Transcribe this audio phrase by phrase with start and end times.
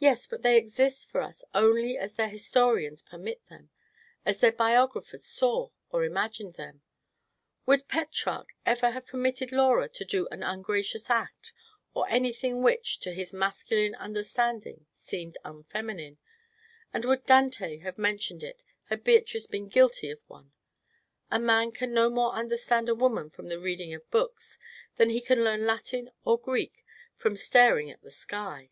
[0.00, 3.70] "Yes; but they exist for us only as their historians permit them,
[4.24, 6.82] as their biographers saw, or imagined them.
[7.66, 11.52] Would Petrarch ever have permitted Laura to do an ungracious act,
[11.94, 16.18] or anything which, to his masculine understanding, seemed unfeminine;
[16.94, 20.52] and would Dante have mentioned it had Beatrice been guilty of one?
[21.28, 24.60] A man can no more understand a woman from the reading of books
[24.94, 26.84] than he can learn Latin or Greek
[27.16, 28.70] from staring at the sky."